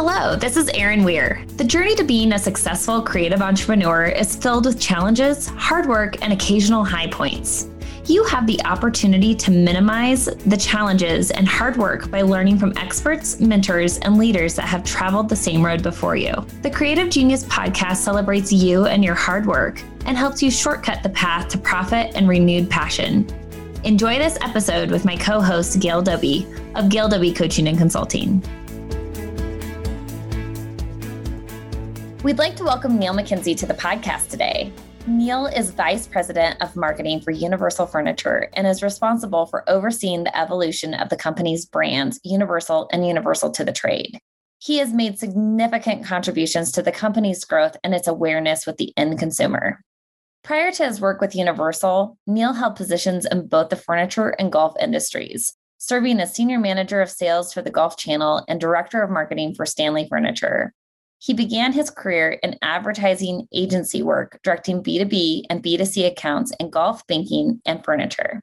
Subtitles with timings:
[0.00, 1.44] Hello, this is Erin Weir.
[1.56, 6.32] The journey to being a successful creative entrepreneur is filled with challenges, hard work, and
[6.32, 7.66] occasional high points.
[8.04, 13.40] You have the opportunity to minimize the challenges and hard work by learning from experts,
[13.40, 16.32] mentors, and leaders that have traveled the same road before you.
[16.62, 21.08] The Creative Genius podcast celebrates you and your hard work and helps you shortcut the
[21.08, 23.26] path to profit and renewed passion.
[23.82, 26.46] Enjoy this episode with my co host, Gail Dobie
[26.76, 28.40] of Gail Dobie Coaching and Consulting.
[32.28, 34.70] We'd like to welcome Neil McKenzie to the podcast today.
[35.06, 40.38] Neil is Vice President of Marketing for Universal Furniture and is responsible for overseeing the
[40.38, 44.18] evolution of the company's brands, Universal and Universal to the Trade.
[44.58, 49.18] He has made significant contributions to the company's growth and its awareness with the end
[49.18, 49.80] consumer.
[50.44, 54.74] Prior to his work with Universal, Neil held positions in both the furniture and golf
[54.78, 59.54] industries, serving as Senior Manager of Sales for the Golf Channel and Director of Marketing
[59.54, 60.74] for Stanley Furniture.
[61.20, 67.06] He began his career in advertising agency work, directing B2B and B2C accounts in golf
[67.06, 68.40] banking and furniture.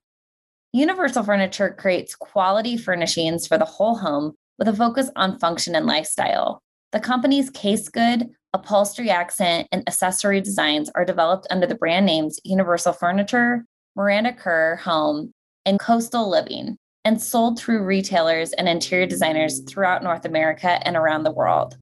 [0.74, 5.86] Universal Furniture creates quality furnishings for the whole home with a focus on function and
[5.86, 6.62] lifestyle.
[6.92, 12.40] The company's case good, upholstery accent, and accessory designs are developed under the brand names
[12.44, 13.64] Universal Furniture,
[13.96, 15.32] Miranda Kerr Home,
[15.66, 21.24] and Coastal Living, and sold through retailers and interior designers throughout North America and around
[21.24, 21.78] the world.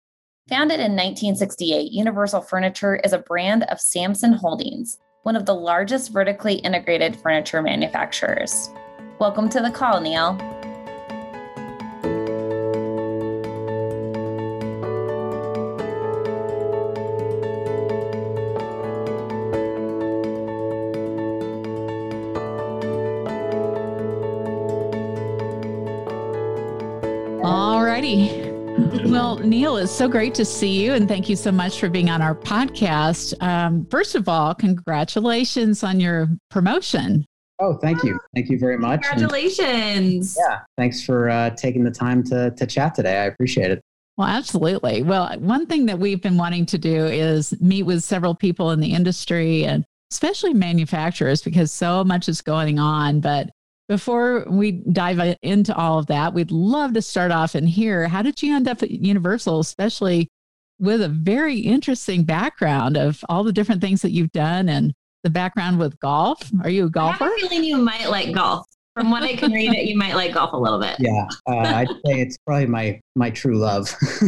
[0.50, 6.12] Founded in 1968, Universal Furniture is a brand of Samson Holdings, one of the largest
[6.12, 8.70] vertically integrated furniture manufacturers.
[9.20, 10.38] Welcome to the call, Neil.
[29.54, 32.24] Neil, it's so great to see you, and thank you so much for being on
[32.24, 33.40] our podcast.
[33.40, 37.24] Um, first of all, congratulations on your promotion.
[37.60, 38.20] Oh, thank you.
[38.34, 39.04] Thank you very much.
[39.04, 40.36] Congratulations.
[40.40, 43.20] And, yeah, thanks for uh, taking the time to, to chat today.
[43.20, 43.80] I appreciate it.
[44.18, 45.04] Well, absolutely.
[45.04, 48.80] Well, one thing that we've been wanting to do is meet with several people in
[48.80, 53.20] the industry and especially manufacturers because so much is going on.
[53.20, 53.52] But
[53.90, 58.22] before we dive into all of that, we'd love to start off and hear how
[58.22, 60.30] did you end up at Universal, especially
[60.80, 65.30] with a very interesting background of all the different things that you've done and the
[65.30, 66.52] background with golf.
[66.64, 67.24] Are you a golfer?
[67.24, 69.98] I have a feeling you might like golf from what I can read it, you
[69.98, 70.96] might like golf a little bit.
[71.00, 73.88] Yeah, uh, I'd say it's probably my my true love.
[73.90, 74.28] so,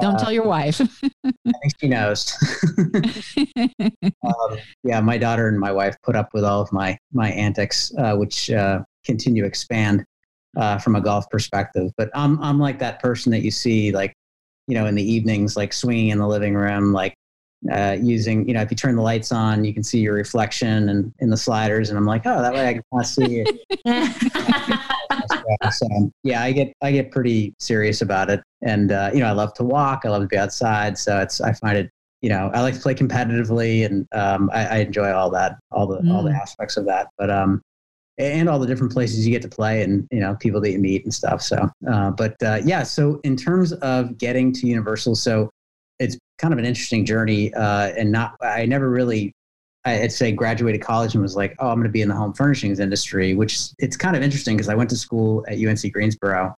[0.00, 0.80] Don't uh, tell your wife.
[1.24, 2.32] I think she knows.
[4.24, 7.92] um, yeah, my daughter and my wife put up with all of my my antics,
[7.98, 10.04] uh, which uh, continue to expand
[10.56, 11.90] uh, from a golf perspective.
[11.96, 14.12] But I'm I'm like that person that you see like
[14.68, 17.14] you know in the evenings, like swinging in the living room, like
[17.72, 20.88] uh, using, you know, if you turn the lights on, you can see your reflection
[20.88, 21.90] and in the sliders.
[21.90, 24.80] And I'm like, oh, that way I can kind of see it.
[25.72, 29.32] so yeah, I get I get pretty serious about it, and uh, you know, I
[29.32, 30.02] love to walk.
[30.04, 30.98] I love to be outside.
[30.98, 31.90] So it's I find it,
[32.22, 35.86] you know, I like to play competitively, and um, I, I, enjoy all that, all
[35.86, 36.12] the mm.
[36.12, 36.40] all the mm.
[36.40, 37.08] aspects of that.
[37.18, 37.62] But um,
[38.18, 40.78] and all the different places you get to play and you know people that you
[40.78, 45.14] meet and stuff so uh, but uh, yeah so in terms of getting to universal
[45.14, 45.50] so
[45.98, 49.32] it's kind of an interesting journey uh, and not i never really
[49.84, 52.32] i'd say graduated college and was like oh i'm going to be in the home
[52.32, 56.54] furnishings industry which it's kind of interesting because i went to school at unc greensboro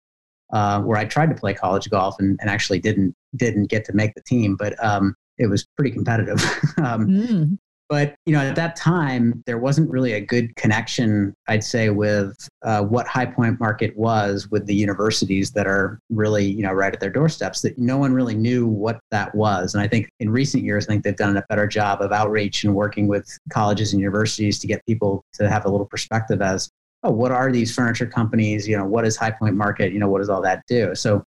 [0.53, 3.93] uh, where i tried to play college golf and, and actually didn't didn't get to
[3.93, 6.41] make the team but um, it was pretty competitive
[6.79, 7.59] um, mm.
[7.89, 12.37] But you know, at that time, there wasn't really a good connection, I'd say, with
[12.63, 16.93] uh, what High Point Market was with the universities that are really, you know, right
[16.93, 17.63] at their doorsteps.
[17.63, 19.75] That no one really knew what that was.
[19.75, 22.65] And I think in recent years, I think they've done a better job of outreach
[22.65, 26.69] and working with colleges and universities to get people to have a little perspective as,
[27.05, 28.69] oh, what are these furniture companies?
[28.69, 29.93] You know, what is High Point Market?
[29.93, 30.95] You know, what does all that do?
[30.95, 31.25] So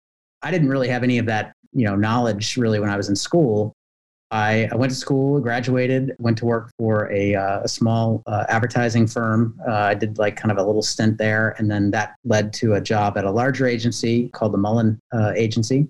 [0.42, 3.16] I didn't really have any of that, you know, knowledge really when I was in
[3.16, 3.74] school.
[4.32, 8.46] I, I, went to school, graduated, went to work for a, uh, a small uh,
[8.50, 9.60] advertising firm.
[9.68, 12.74] Uh, I did like kind of a little stint there, and then that led to
[12.74, 15.88] a job at a larger agency called the Mullen uh, Agency.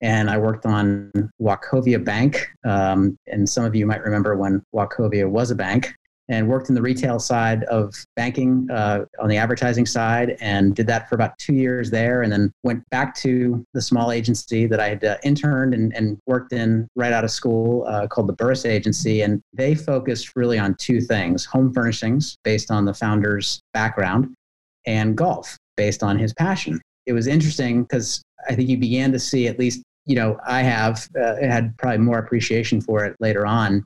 [0.00, 2.48] And I worked on Wachovia Bank.
[2.64, 5.94] Um, and some of you might remember when Wachovia was a bank
[6.28, 10.86] and worked in the retail side of banking uh, on the advertising side and did
[10.86, 14.80] that for about two years there and then went back to the small agency that
[14.80, 18.32] i had uh, interned and, and, worked in right out of school uh, called the
[18.32, 23.60] burris agency and they focused really on two things home furnishings based on the founder's
[23.72, 24.34] background
[24.86, 29.18] and golf based on his passion it was interesting because I think you began to
[29.18, 33.46] see at least, you know, I have uh, had probably more appreciation for it later
[33.46, 33.84] on.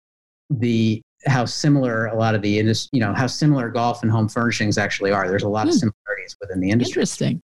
[0.50, 4.28] The how similar a lot of the industry, you know, how similar golf and home
[4.28, 5.28] furnishings actually are.
[5.28, 5.78] There's a lot of hmm.
[5.78, 7.02] similarities within the industry.
[7.02, 7.40] Interesting.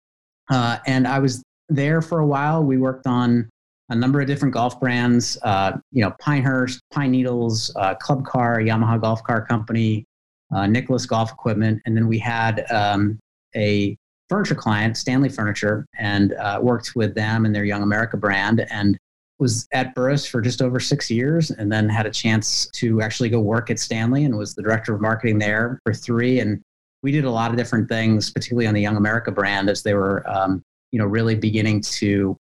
[0.49, 2.63] Uh, and I was there for a while.
[2.63, 3.49] We worked on
[3.89, 8.59] a number of different golf brands, uh, you know, Pinehurst, Pine Needles, uh, Club Car,
[8.59, 10.05] Yamaha Golf Car Company,
[10.53, 13.19] uh, Nicklaus Golf Equipment, and then we had um,
[13.55, 13.95] a
[14.29, 18.97] furniture client, Stanley Furniture, and uh, worked with them and their Young America brand, and
[19.39, 23.29] was at Burris for just over six years, and then had a chance to actually
[23.29, 26.39] go work at Stanley and was the director of marketing there for three.
[26.39, 26.61] And
[27.03, 29.93] we did a lot of different things, particularly on the Young America brand, as they
[29.93, 32.37] were, um, you know, really beginning to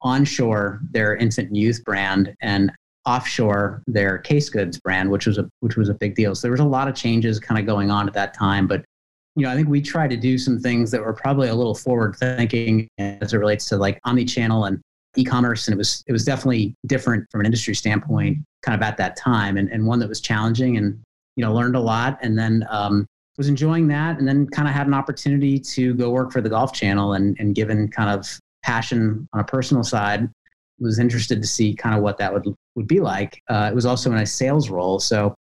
[0.00, 2.72] onshore their infant and youth brand and
[3.04, 6.34] offshore their case goods brand, which was a which was a big deal.
[6.34, 8.66] So there was a lot of changes kind of going on at that time.
[8.66, 8.84] But
[9.36, 11.74] you know, I think we tried to do some things that were probably a little
[11.74, 14.80] forward thinking as it relates to like omni-channel and
[15.16, 15.66] e-commerce.
[15.66, 19.16] And it was it was definitely different from an industry standpoint, kind of at that
[19.16, 21.00] time, and, and one that was challenging and
[21.36, 22.18] you know learned a lot.
[22.22, 23.06] And then um,
[23.36, 26.48] was enjoying that, and then kind of had an opportunity to go work for the
[26.48, 28.26] Golf Channel, and and given kind of
[28.62, 30.28] passion on a personal side,
[30.80, 33.40] was interested to see kind of what that would would be like.
[33.48, 35.34] Uh, it was also in a sales role, so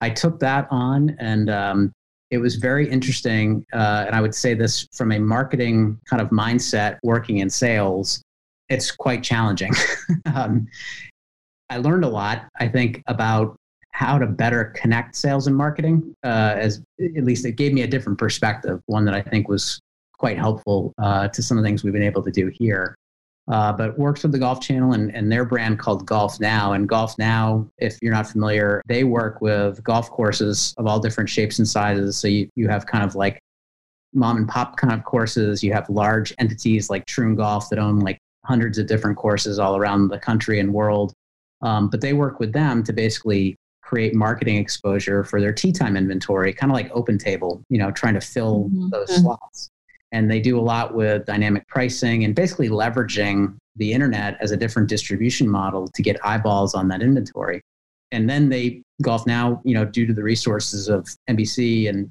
[0.00, 1.92] I took that on, and um,
[2.30, 3.64] it was very interesting.
[3.72, 8.22] Uh, and I would say this from a marketing kind of mindset, working in sales,
[8.68, 9.72] it's quite challenging.
[10.34, 10.66] um,
[11.70, 13.56] I learned a lot, I think, about
[13.90, 16.14] how to better connect sales and marketing.
[16.24, 19.80] Uh, as at least it gave me a different perspective, one that I think was
[20.12, 22.96] quite helpful uh, to some of the things we've been able to do here.
[23.46, 26.72] Uh, but works with the Golf Channel and, and their brand called Golf Now.
[26.72, 31.28] And Golf Now, if you're not familiar, they work with golf courses of all different
[31.28, 32.16] shapes and sizes.
[32.16, 33.38] So you, you have kind of like
[34.14, 35.62] mom and pop kind of courses.
[35.62, 39.76] You have large entities like Troon Golf that own like hundreds of different courses all
[39.76, 41.12] around the country and world.
[41.62, 45.96] Um, but they work with them to basically create marketing exposure for their tee time
[45.96, 48.88] inventory, kind of like Open Table, you know, trying to fill mm-hmm.
[48.90, 49.22] those mm-hmm.
[49.22, 49.70] slots
[50.14, 54.56] and they do a lot with dynamic pricing and basically leveraging the internet as a
[54.56, 57.60] different distribution model to get eyeballs on that inventory.
[58.12, 62.08] And then they golf now, you know, due to the resources of NBC and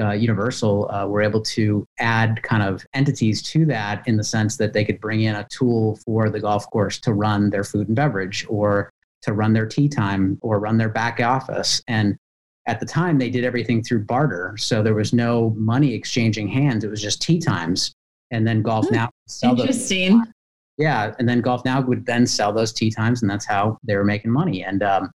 [0.00, 4.56] uh, Universal, uh, were able to add kind of entities to that in the sense
[4.56, 7.88] that they could bring in a tool for the golf course to run their food
[7.88, 8.90] and beverage or
[9.22, 11.82] to run their tee time or run their back office.
[11.88, 12.16] And
[12.66, 14.54] at the time they did everything through barter.
[14.58, 16.84] So there was no money exchanging hands.
[16.84, 17.92] It was just tee times.
[18.30, 20.18] And then golf hmm, now sell interesting.
[20.18, 20.28] Those
[20.76, 21.14] yeah.
[21.18, 24.04] And then golf now would then sell those tee times and that's how they were
[24.04, 24.62] making money.
[24.62, 25.10] And um,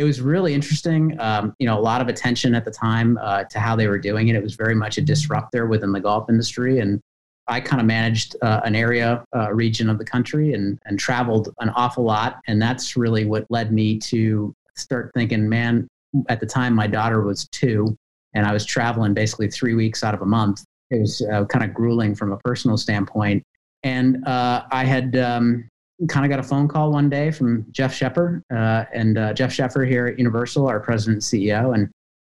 [0.00, 3.44] it was really interesting um, you know a lot of attention at the time uh,
[3.44, 6.28] to how they were doing it it was very much a disruptor within the golf
[6.28, 7.00] industry and
[7.48, 11.52] I kind of managed uh, an area, uh, region of the country, and and traveled
[11.58, 15.88] an awful lot, and that's really what led me to start thinking, man,
[16.28, 17.96] at the time my daughter was two
[18.34, 20.64] and I was traveling basically three weeks out of a month.
[20.90, 23.42] It was uh, kind of grueling from a personal standpoint.
[23.82, 25.68] And uh, I had um,
[26.08, 29.52] kind of got a phone call one day from Jeff Scheffer uh, and uh, Jeff
[29.52, 31.74] Scheffer here at Universal, our president and CEO.
[31.74, 31.90] And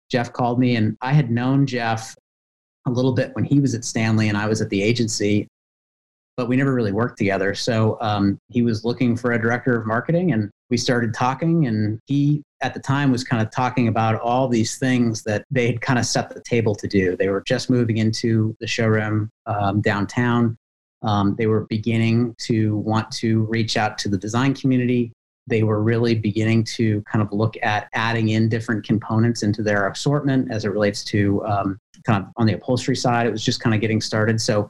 [0.10, 2.16] Jeff called me, and I had known Jeff
[2.88, 5.48] a little bit when he was at Stanley and I was at the agency
[6.39, 7.54] but we never really worked together.
[7.54, 11.68] So um, he was looking for a director of marketing, and we started talking.
[11.68, 15.66] And he, at the time, was kind of talking about all these things that they
[15.68, 17.18] had kind of set the table to do.
[17.18, 20.56] They were just moving into the showroom um, downtown.
[21.01, 25.11] Um, they were beginning to want to reach out to the design community.
[25.47, 29.87] They were really beginning to kind of look at adding in different components into their
[29.87, 33.25] assortment as it relates to um, kind of on the upholstery side.
[33.25, 34.39] It was just kind of getting started.
[34.39, 34.69] So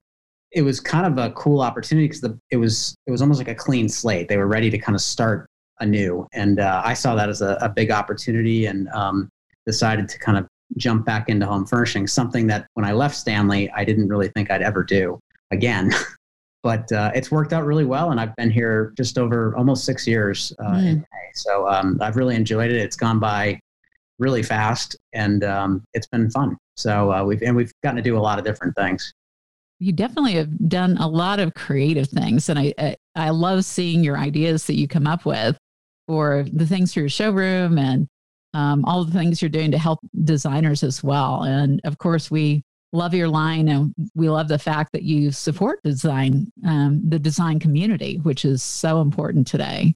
[0.52, 3.56] it was kind of a cool opportunity because it was it was almost like a
[3.56, 4.28] clean slate.
[4.28, 5.48] They were ready to kind of start
[5.80, 9.30] anew, and uh, I saw that as a, a big opportunity, and um,
[9.66, 12.08] decided to kind of jump back into home furnishing.
[12.08, 15.20] Something that when I left Stanley, I didn't really think I'd ever do
[15.52, 15.92] again.
[16.64, 20.06] but uh, it's worked out really well, and I've been here just over almost six
[20.06, 20.54] years.
[20.60, 21.06] Uh, mm.
[21.36, 22.78] So um, I've really enjoyed it.
[22.78, 23.60] It's gone by
[24.18, 26.58] really fast, and um, it's been fun.
[26.76, 29.14] So uh, we've and we've gotten to do a lot of different things
[29.80, 34.18] you definitely have done a lot of creative things and I, I love seeing your
[34.18, 35.58] ideas that you come up with
[36.08, 38.08] for the things for your showroom and
[38.54, 42.62] um, all the things you're doing to help designers as well and of course we
[42.92, 47.60] love your line and we love the fact that you support design um, the design
[47.60, 49.94] community which is so important today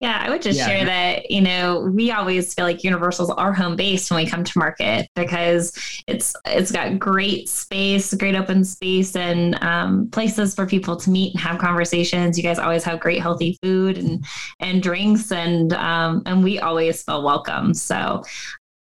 [0.00, 0.66] Yeah, I would just yeah.
[0.66, 4.42] share that, you know, we always feel like Universal's our home base when we come
[4.42, 5.72] to market because
[6.08, 11.34] it's it's got great space, great open space and um, places for people to meet
[11.34, 12.36] and have conversations.
[12.36, 14.24] You guys always have great healthy food and
[14.58, 17.72] and drinks and um, and we always feel welcome.
[17.72, 18.24] So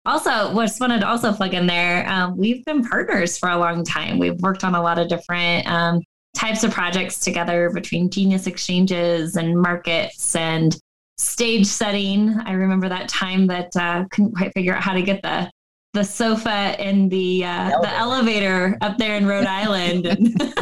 [0.06, 3.84] also just wanted to also plug in there um, we've been partners for a long
[3.84, 6.00] time we've worked on a lot of different um,
[6.34, 10.76] types of projects together between genius exchanges and markets and
[11.20, 12.34] stage setting.
[12.46, 15.50] I remember that time that uh, couldn't quite figure out how to get the
[15.92, 17.88] the sofa in the uh, the, elevator.
[17.88, 20.06] the elevator up there in Rhode Island.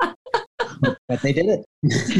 [1.08, 1.64] but they did it.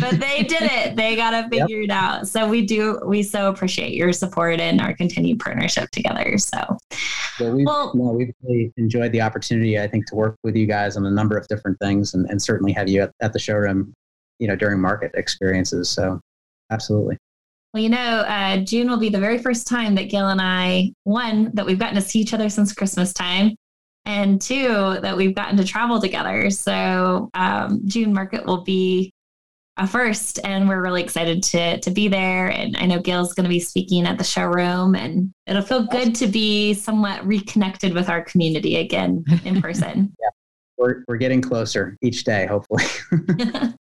[0.01, 0.97] but they did it.
[1.05, 1.85] They got to figure yep.
[1.85, 2.29] it out.
[2.29, 3.01] So we do.
[3.05, 6.39] We so appreciate your support and our continued partnership together.
[6.39, 6.59] So,
[7.41, 9.79] well, we've, well, no, we've really enjoyed the opportunity.
[9.79, 12.41] I think to work with you guys on a number of different things, and, and
[12.41, 13.93] certainly have you at, at the showroom,
[14.39, 15.91] you know, during market experiences.
[15.91, 16.21] So,
[16.71, 17.19] absolutely.
[17.75, 20.93] Well, you know, uh, June will be the very first time that Gail and I,
[21.03, 23.57] one, that we've gotten to see each other since Christmas time,
[24.07, 26.51] and two, that we've gotten to travel together.
[26.51, 29.13] So um, June Market will be
[29.77, 32.49] a first, and we're really excited to to be there.
[32.49, 36.15] And I know Gail's going to be speaking at the showroom, and it'll feel good
[36.17, 40.15] to be somewhat reconnected with our community again in person.
[40.21, 40.29] yeah,
[40.77, 42.85] we're we're getting closer each day, hopefully.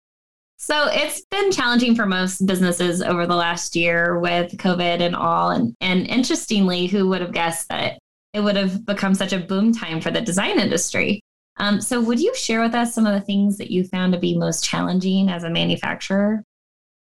[0.64, 5.50] So it's been challenging for most businesses over the last year with COVID and all.
[5.50, 8.00] And, and interestingly, who would have guessed that
[8.34, 11.22] it would have become such a boom time for the design industry?
[11.58, 14.20] Um, so, would you share with us some of the things that you found to
[14.20, 16.44] be most challenging as a manufacturer?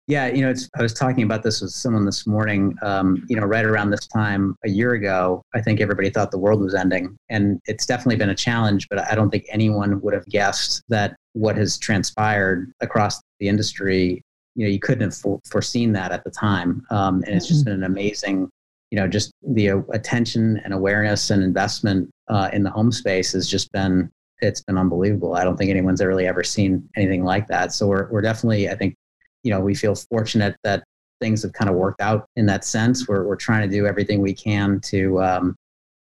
[0.09, 2.75] Yeah, you know, I was talking about this with someone this morning.
[2.81, 6.39] Um, you know, right around this time a year ago, I think everybody thought the
[6.39, 8.87] world was ending, and it's definitely been a challenge.
[8.89, 14.23] But I don't think anyone would have guessed that what has transpired across the industry,
[14.55, 17.65] you know, you couldn't have for- foreseen that at the time, um, and it's just
[17.65, 17.75] mm-hmm.
[17.75, 18.49] been an amazing.
[18.91, 23.33] You know, just the uh, attention and awareness and investment uh, in the home space
[23.33, 24.09] has just been
[24.41, 25.35] it's been unbelievable.
[25.35, 27.73] I don't think anyone's really ever seen anything like that.
[27.73, 28.95] So we're we're definitely, I think,
[29.43, 30.83] you know, we feel fortunate that
[31.19, 33.07] things have kind of worked out in that sense.
[33.07, 35.55] We're, we're trying to do everything we can to, um,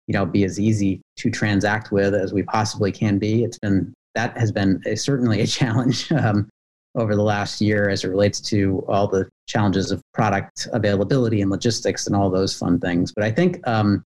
[0.07, 3.43] you know, be as easy to transact with as we possibly can be.
[3.43, 6.49] It's been, that has been a, certainly a challenge um,
[6.95, 11.49] over the last year as it relates to all the challenges of product availability and
[11.49, 13.13] logistics and all those fun things.
[13.13, 14.03] But I think, um,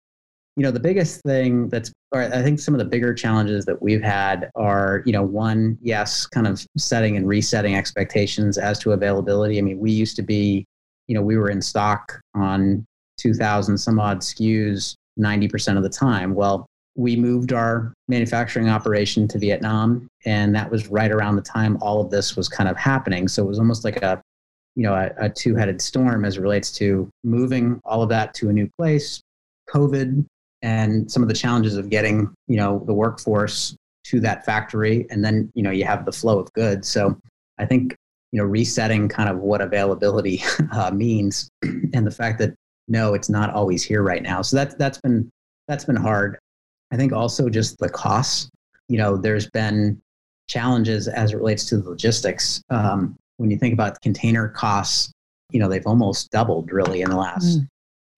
[0.57, 3.81] you know, the biggest thing that's, or I think some of the bigger challenges that
[3.81, 8.93] we've had are, you know, one, yes, kind of setting and resetting expectations as to
[8.93, 9.59] availability.
[9.59, 10.65] I mean, we used to be,
[11.07, 12.85] you know, we were in stock on
[13.19, 16.35] 2,000 some odd SKUs 90% of the time.
[16.35, 16.67] Well,
[16.97, 22.03] we moved our manufacturing operation to Vietnam, and that was right around the time all
[22.03, 23.27] of this was kind of happening.
[23.29, 24.21] So it was almost like a,
[24.77, 28.53] you know, a, a two-headed storm as relates to moving all of that to a
[28.53, 29.23] new place,
[29.71, 30.27] COVID,
[30.61, 35.07] and some of the challenges of getting you know the workforce to that factory.
[35.09, 36.89] And then you know you have the flow of goods.
[36.89, 37.19] So
[37.61, 37.97] i think
[38.31, 40.43] you know resetting kind of what availability
[40.73, 41.49] uh, means
[41.95, 42.55] and the fact that
[42.87, 44.43] no it's not always here right now.
[44.43, 45.31] So that's that's been
[45.69, 46.39] that's been hard.
[46.93, 48.51] I think also just the costs.
[48.89, 49.99] You know there's been
[50.49, 55.13] challenges as it relates to the logistics um, when you think about container costs
[55.51, 57.69] you know they've almost doubled really in the last mm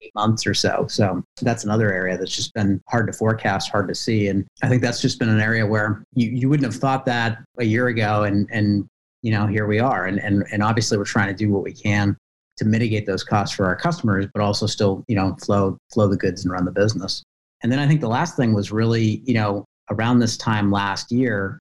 [0.01, 0.85] eight months or so.
[0.89, 4.27] So that's another area that's just been hard to forecast, hard to see.
[4.27, 7.39] And I think that's just been an area where you, you wouldn't have thought that
[7.59, 8.23] a year ago.
[8.23, 8.87] And, and,
[9.21, 10.05] you know, here we are.
[10.05, 12.17] And, and, and obviously we're trying to do what we can
[12.57, 16.17] to mitigate those costs for our customers, but also still, you know, flow, flow the
[16.17, 17.23] goods and run the business.
[17.63, 21.11] And then I think the last thing was really, you know, around this time last
[21.11, 21.59] year,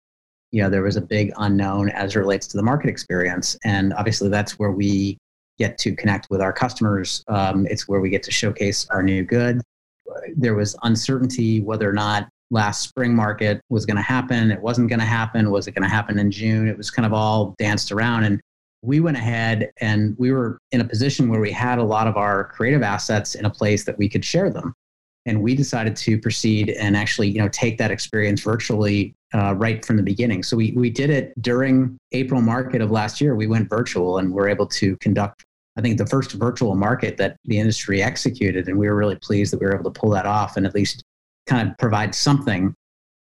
[0.53, 3.57] you know, there was a big unknown as it relates to the market experience.
[3.65, 5.19] And obviously that's where we
[5.59, 7.25] get to connect with our customers.
[7.29, 9.61] Um, it's where we get to showcase our new good.
[10.37, 14.51] There was uncertainty whether or not last spring market was going to happen.
[14.51, 15.51] It wasn't going to happen.
[15.51, 16.67] Was it going to happen in June?
[16.67, 18.25] It was kind of all danced around.
[18.25, 18.41] And
[18.83, 22.17] we went ahead and we were in a position where we had a lot of
[22.17, 24.75] our creative assets in a place that we could share them.
[25.27, 29.85] And we decided to proceed and actually, you know, take that experience virtually uh, right
[29.85, 30.43] from the beginning.
[30.43, 33.35] So we, we did it during April market of last year.
[33.37, 35.45] We went virtual and we're able to conduct
[35.77, 39.53] I think the first virtual market that the industry executed, and we were really pleased
[39.53, 41.03] that we were able to pull that off and at least
[41.47, 42.75] kind of provide something.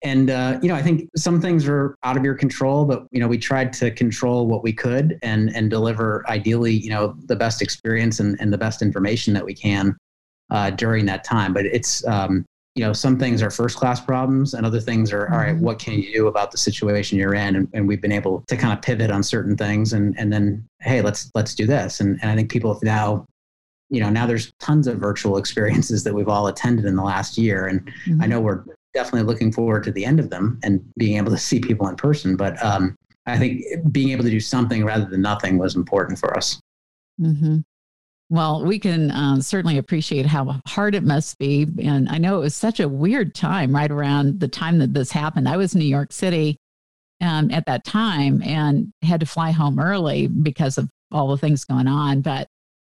[0.02, 3.20] And uh, you know, I think some things are out of your control, but you
[3.20, 7.36] know, we tried to control what we could and and deliver ideally, you know, the
[7.36, 9.96] best experience and, and the best information that we can
[10.50, 11.52] uh, during that time.
[11.52, 15.30] But it's um, you know, some things are first class problems and other things are,
[15.32, 15.64] all right, mm-hmm.
[15.64, 17.56] what can you do about the situation you're in?
[17.56, 20.64] And, and, we've been able to kind of pivot on certain things and, and then,
[20.80, 22.00] hey, let's, let's do this.
[22.00, 23.26] And, and I think people have now,
[23.88, 27.36] you know, now there's tons of virtual experiences that we've all attended in the last
[27.36, 27.66] year.
[27.66, 28.22] And mm-hmm.
[28.22, 28.64] I know we're
[28.94, 31.96] definitely looking forward to the end of them and being able to see people in
[31.96, 32.36] person.
[32.36, 32.94] But um,
[33.26, 36.60] I think being able to do something rather than nothing was important for us.
[37.20, 37.58] Mm-hmm.
[38.30, 41.66] Well, we can uh, certainly appreciate how hard it must be.
[41.82, 45.10] And I know it was such a weird time right around the time that this
[45.10, 45.48] happened.
[45.48, 46.56] I was in New York City
[47.20, 51.64] um, at that time and had to fly home early because of all the things
[51.64, 52.20] going on.
[52.20, 52.46] But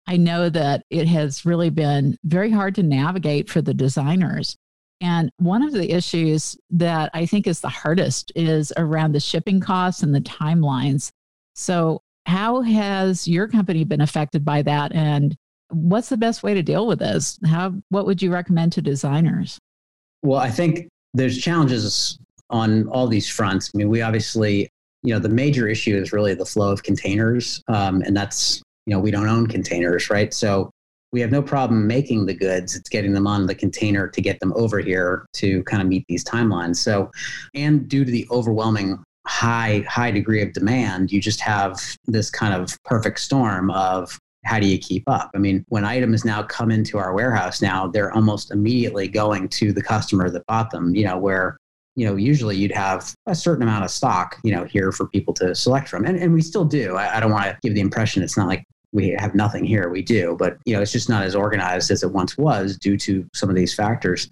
[0.06, 4.56] I know that it has really been very hard to navigate for the designers.
[5.02, 9.60] And one of the issues that I think is the hardest is around the shipping
[9.60, 11.10] costs and the timelines.
[11.56, 14.94] So, how has your company been affected by that?
[14.94, 15.36] And
[15.70, 17.40] what's the best way to deal with this?
[17.46, 19.58] How, what would you recommend to designers?
[20.22, 22.18] Well, I think there's challenges
[22.50, 23.72] on all these fronts.
[23.74, 24.70] I mean, we obviously,
[25.02, 27.62] you know, the major issue is really the flow of containers.
[27.68, 30.34] Um, and that's, you know, we don't own containers, right?
[30.34, 30.70] So
[31.12, 32.76] we have no problem making the goods.
[32.76, 36.06] It's getting them on the container to get them over here to kind of meet
[36.08, 36.78] these timelines.
[36.78, 37.12] So,
[37.54, 42.54] and due to the overwhelming high high degree of demand you just have this kind
[42.54, 45.32] of perfect storm of how do you keep up?
[45.34, 49.72] I mean when items now come into our warehouse now they're almost immediately going to
[49.72, 51.58] the customer that bought them you know where
[51.96, 55.34] you know usually you'd have a certain amount of stock you know here for people
[55.36, 56.06] to select from.
[56.06, 56.96] And, and we still do.
[56.96, 59.90] I, I don't want to give the impression it's not like we have nothing here.
[59.90, 62.96] We do, but you know, it's just not as organized as it once was due
[62.98, 64.30] to some of these factors.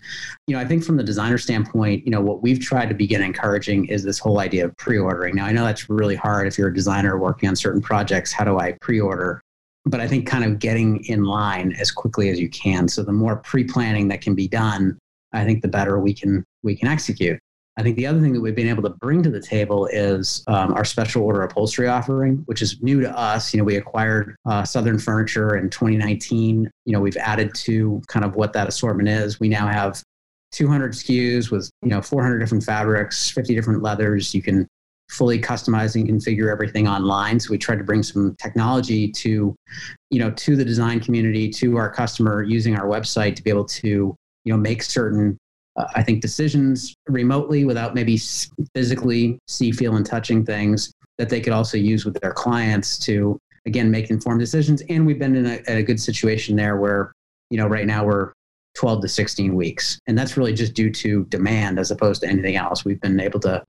[0.48, 3.22] You know, I think from the designer standpoint, you know, what we've tried to begin
[3.22, 5.36] encouraging is this whole idea of pre-ordering.
[5.36, 8.32] Now, I know that's really hard if you're a designer working on certain projects.
[8.32, 9.42] How do I pre-order?
[9.86, 12.88] But I think kind of getting in line as quickly as you can.
[12.88, 15.00] So the more pre-planning that can be done,
[15.34, 17.40] I think the better we can we can execute.
[17.78, 20.44] I think the other thing that we've been able to bring to the table is
[20.48, 23.54] um, our special order upholstery offering, which is new to us.
[23.54, 26.70] You know, we acquired uh, Southern Furniture in 2019.
[26.86, 29.40] You know, we've added to kind of what that assortment is.
[29.40, 30.04] We now have
[30.52, 34.36] 200 SKUs with you know 400 different fabrics, 50 different leathers.
[34.36, 34.68] You can
[35.10, 37.40] fully customize and configure everything online.
[37.40, 39.56] So we tried to bring some technology to,
[40.10, 43.66] you know, to the design community, to our customer using our website to be able
[43.66, 44.16] to,
[44.46, 45.38] you know, make certain
[45.78, 48.20] uh, I think decisions remotely without maybe
[48.74, 53.38] physically see, feel, and touching things that they could also use with their clients to
[53.66, 54.82] again make informed decisions.
[54.90, 57.14] And we've been in a, a good situation there where
[57.50, 58.34] you know right now we're
[58.76, 62.56] 12 to 16 weeks, and that's really just due to demand as opposed to anything
[62.56, 62.86] else.
[62.86, 63.64] We've been able to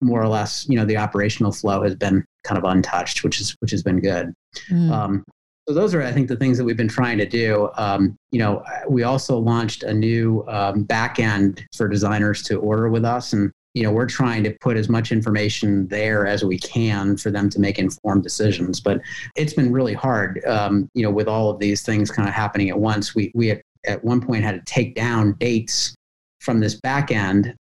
[0.00, 3.56] more or less, you know, the operational flow has been kind of untouched, which is
[3.60, 4.32] which has been good.
[4.70, 4.90] Mm.
[4.90, 5.24] Um,
[5.66, 7.70] so those are, I think, the things that we've been trying to do.
[7.76, 12.88] Um, you know, we also launched a new um, back end for designers to order
[12.90, 16.58] with us, and you know, we're trying to put as much information there as we
[16.58, 18.80] can for them to make informed decisions.
[18.80, 19.00] But
[19.36, 22.68] it's been really hard, um, you know, with all of these things kind of happening
[22.68, 23.14] at once.
[23.14, 25.94] We we at one point had to take down dates
[26.40, 27.54] from this back end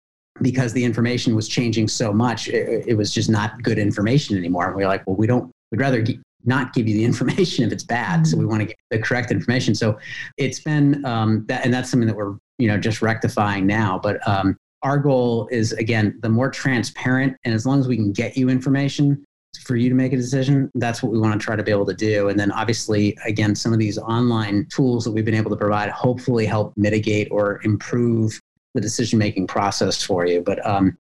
[0.42, 2.48] because the information was changing so much.
[2.48, 4.66] It, it was just not good information anymore.
[4.66, 5.50] And we we're like, well, we don't.
[5.70, 6.04] We'd rather
[6.44, 8.26] not give you the information if it's bad.
[8.26, 8.50] So we mm-hmm.
[8.50, 9.74] want to get the correct information.
[9.74, 9.98] So
[10.36, 13.98] it's been um, that, and that's something that we're you know just rectifying now.
[14.02, 18.12] But um, our goal is again the more transparent, and as long as we can
[18.12, 19.24] get you information
[19.64, 21.84] for you to make a decision, that's what we want to try to be able
[21.84, 22.28] to do.
[22.28, 25.90] And then obviously, again, some of these online tools that we've been able to provide
[25.90, 28.40] hopefully help mitigate or improve
[28.74, 30.40] the decision making process for you.
[30.40, 30.96] But um,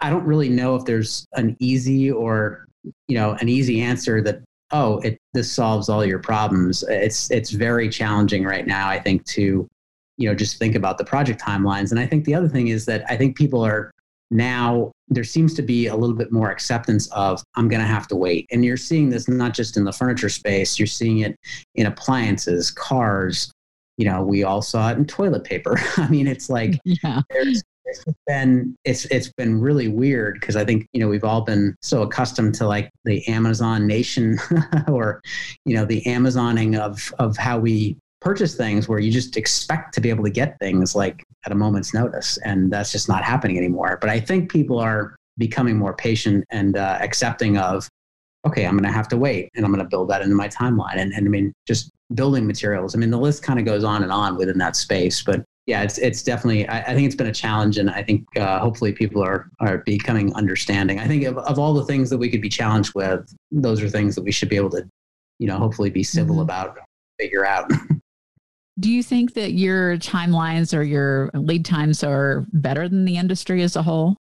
[0.00, 2.66] I don't really know if there's an easy or
[3.08, 6.82] you know an easy answer that oh, it this solves all your problems.
[6.88, 9.68] It's it's very challenging right now, I think, to
[10.16, 11.90] you know just think about the project timelines.
[11.90, 13.90] And I think the other thing is that I think people are
[14.30, 18.08] now there seems to be a little bit more acceptance of I'm going to have
[18.08, 18.46] to wait.
[18.50, 21.36] And you're seeing this not just in the furniture space, you're seeing it
[21.76, 23.52] in appliances, cars.
[23.98, 25.78] You know, we all saw it in toilet paper.
[25.96, 27.22] I mean, it's like yeah.
[27.30, 31.42] there's it's been it's it's been really weird because I think you know we've all
[31.42, 34.38] been so accustomed to like the Amazon nation
[34.88, 35.22] or
[35.64, 40.00] you know the Amazoning of of how we purchase things where you just expect to
[40.00, 43.56] be able to get things like at a moment's notice and that's just not happening
[43.56, 43.98] anymore.
[44.00, 47.88] But i think people are becoming more patient and uh, accepting of
[48.46, 50.48] okay i'm going to have to wait and i'm going to build that into my
[50.48, 52.94] timeline and, and i mean just building materials.
[52.94, 55.82] I mean the list kind of goes on and on within that space but yeah,
[55.82, 56.66] it's it's definitely.
[56.68, 59.78] I, I, think it's been a challenge, and I think uh, hopefully people are are
[59.78, 61.00] becoming understanding.
[61.00, 63.88] I think of, of all the things that we could be challenged with, those are
[63.88, 64.88] things that we should be able to,
[65.40, 66.42] you know, hopefully be civil mm-hmm.
[66.42, 66.78] about,
[67.18, 67.70] figure out.
[68.78, 73.62] Do you think that your timelines or your lead times are better than the industry
[73.62, 74.16] as a whole?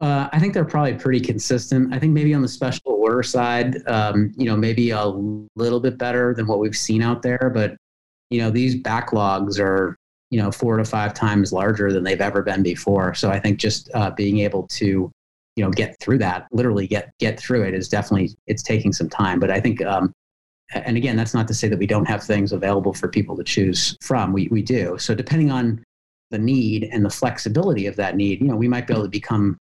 [0.00, 1.92] Uh, I think they're probably pretty consistent.
[1.92, 5.98] I think maybe on the special order side, um, you know, maybe a little bit
[5.98, 7.50] better than what we've seen out there.
[7.52, 7.76] But
[8.30, 9.96] you know, these backlogs are
[10.32, 13.14] you know four to five times larger than they've ever been before.
[13.14, 15.12] So I think just uh, being able to
[15.56, 19.10] you know get through that, literally get get through it, is definitely it's taking some
[19.10, 19.38] time.
[19.38, 20.12] But I think um,
[20.74, 23.44] and again, that's not to say that we don't have things available for people to
[23.44, 24.32] choose from.
[24.32, 24.96] We, we do.
[24.98, 25.84] So depending on
[26.30, 29.10] the need and the flexibility of that need, you know, we might be able to
[29.10, 29.58] become,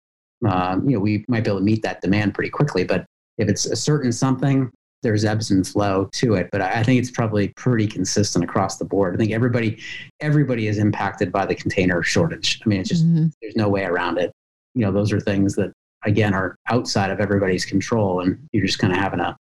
[0.46, 2.84] uh, you know, we might be able to meet that demand pretty quickly.
[2.84, 3.04] But
[3.38, 4.70] if it's a certain something,
[5.02, 6.48] there's ebbs and flow to it.
[6.52, 9.14] But I think it's probably pretty consistent across the board.
[9.14, 9.78] I think everybody,
[10.20, 12.60] everybody is impacted by the container shortage.
[12.64, 13.26] I mean, it's just mm-hmm.
[13.40, 14.32] there's no way around it.
[14.74, 15.72] You know, those are things that
[16.04, 19.36] again are outside of everybody's control, and you're just kind of having to,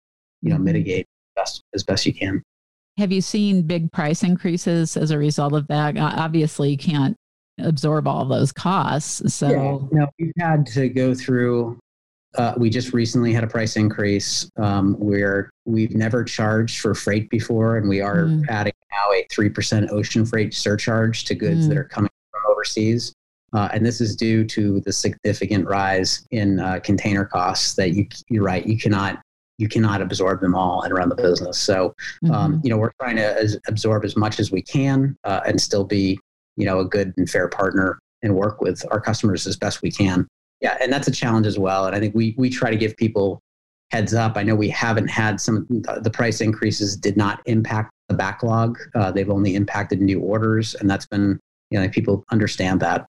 [0.41, 0.65] you know, mm-hmm.
[0.65, 2.41] mitigate best as best you can.
[2.97, 5.97] Have you seen big price increases as a result of that?
[5.97, 7.15] Obviously, you can't
[7.59, 9.33] absorb all those costs.
[9.33, 11.77] So, yeah, no, we've had to go through.
[12.37, 17.29] Uh, we just recently had a price increase um, where we've never charged for freight
[17.29, 18.43] before, and we are mm.
[18.49, 21.69] adding now a three percent ocean freight surcharge to goods mm.
[21.69, 23.13] that are coming from overseas.
[23.53, 28.05] Uh, and this is due to the significant rise in uh, container costs that you,
[28.27, 29.21] you're right, you cannot
[29.57, 31.57] you cannot absorb them all and run the business.
[31.57, 31.93] So,
[32.25, 32.59] um, mm-hmm.
[32.63, 35.85] you know, we're trying to as, absorb as much as we can uh, and still
[35.85, 36.19] be,
[36.57, 39.91] you know, a good and fair partner and work with our customers as best we
[39.91, 40.27] can.
[40.61, 41.85] Yeah, and that's a challenge as well.
[41.85, 43.41] And I think we we try to give people
[43.91, 44.37] heads up.
[44.37, 48.77] I know we haven't had some the price increases did not impact the backlog.
[48.93, 51.39] Uh, they've only impacted new orders, and that's been
[51.71, 53.05] you know people understand that.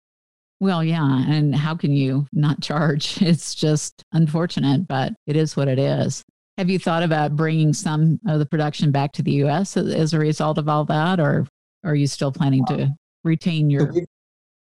[0.59, 1.25] Well, yeah.
[1.27, 3.21] And how can you not charge?
[3.21, 6.23] It's just unfortunate, but it is what it is.
[6.57, 9.75] Have you thought about bringing some of the production back to the U.S.
[9.75, 11.45] as a result of all that, or
[11.83, 13.93] are you still planning to retain your?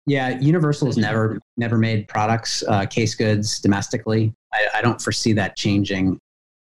[0.05, 4.33] Yeah, Universal has never never made products, uh, case goods domestically.
[4.53, 6.19] I, I, don't foresee that changing.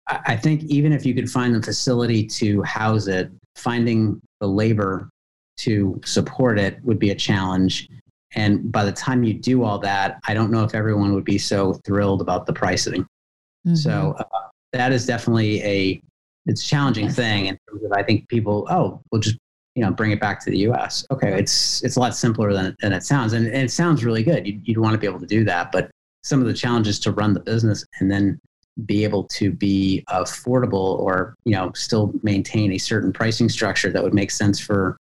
[0.10, 4.48] I, I think even if you could find the facility to house it, finding the
[4.48, 5.10] labor
[5.60, 7.88] to support it would be a challenge.
[8.34, 11.38] And by the time you do all that, I don't know if everyone would be
[11.38, 13.04] so thrilled about the pricing.
[13.68, 13.76] Mm-hmm.
[13.76, 14.24] So uh,
[14.74, 16.02] that is definitely a
[16.48, 19.38] it's a challenging thing in terms of I think people oh we'll just
[19.76, 21.06] you know bring it back to the U.S.
[21.12, 24.24] Okay, it's it's a lot simpler than, than it sounds, and, and it sounds really
[24.24, 24.46] good.
[24.46, 25.90] You'd, you'd want to be able to do that, but
[26.24, 28.40] some of the challenges to run the business and then
[28.86, 34.02] be able to be affordable or you know still maintain a certain pricing structure that
[34.02, 34.98] would make sense for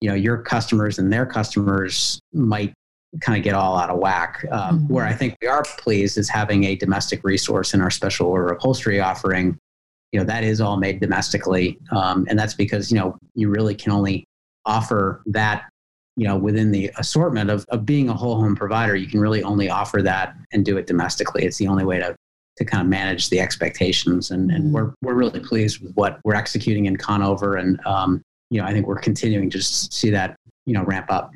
[0.00, 2.72] you know your customers and their customers might
[3.20, 4.44] kind of get all out of whack.
[4.50, 4.94] Um, mm-hmm.
[4.94, 8.48] Where I think we are pleased is having a domestic resource in our special order
[8.48, 9.58] upholstery offering.
[10.12, 11.78] You know, that is all made domestically.
[11.92, 14.24] Um, and that's because, you know, you really can only
[14.66, 15.68] offer that,
[16.16, 19.42] you know, within the assortment of, of being a whole home provider, you can really
[19.42, 21.44] only offer that and do it domestically.
[21.44, 22.16] It's the only way to,
[22.56, 24.30] to kind of manage the expectations.
[24.30, 24.72] And, and mm-hmm.
[24.72, 27.56] we're, we're really pleased with what we're executing in Conover.
[27.56, 28.20] And, um,
[28.50, 31.30] you know, I think we're continuing to just see that, you know, ramp up.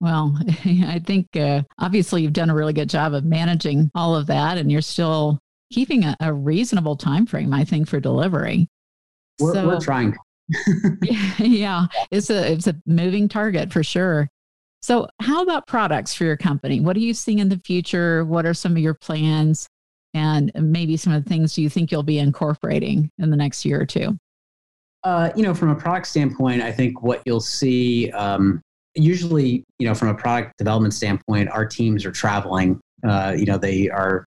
[0.00, 4.26] Well, I think uh, obviously you've done a really good job of managing all of
[4.26, 5.38] that, and you're still
[5.74, 8.68] keeping a, a reasonable time frame, I think, for delivery.
[9.40, 10.14] We're, so, we're trying.
[11.02, 14.28] yeah, yeah, it's a it's a moving target for sure.
[14.82, 16.80] So, how about products for your company?
[16.80, 18.24] What are you seeing in the future?
[18.24, 19.68] What are some of your plans,
[20.12, 23.80] and maybe some of the things you think you'll be incorporating in the next year
[23.80, 24.16] or two?
[25.02, 28.62] Uh, you know, from a product standpoint, I think what you'll see um,
[28.94, 32.80] usually, you know, from a product development standpoint, our teams are traveling.
[33.06, 34.24] Uh, you know, they are